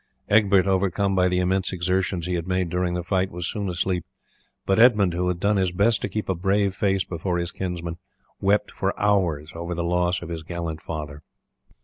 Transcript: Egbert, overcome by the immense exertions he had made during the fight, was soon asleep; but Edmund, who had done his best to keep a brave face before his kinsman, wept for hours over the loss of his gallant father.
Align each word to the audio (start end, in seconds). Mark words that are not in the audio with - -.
Egbert, 0.29 0.65
overcome 0.65 1.13
by 1.13 1.27
the 1.27 1.37
immense 1.37 1.71
exertions 1.71 2.25
he 2.25 2.33
had 2.33 2.47
made 2.47 2.71
during 2.71 2.95
the 2.95 3.03
fight, 3.03 3.29
was 3.29 3.45
soon 3.45 3.69
asleep; 3.69 4.03
but 4.65 4.79
Edmund, 4.79 5.13
who 5.13 5.27
had 5.27 5.39
done 5.39 5.57
his 5.57 5.71
best 5.71 6.01
to 6.01 6.09
keep 6.09 6.27
a 6.27 6.33
brave 6.33 6.73
face 6.73 7.03
before 7.03 7.37
his 7.37 7.51
kinsman, 7.51 7.97
wept 8.39 8.71
for 8.71 8.99
hours 8.99 9.51
over 9.53 9.75
the 9.75 9.83
loss 9.83 10.23
of 10.23 10.29
his 10.29 10.41
gallant 10.41 10.81
father. 10.81 11.21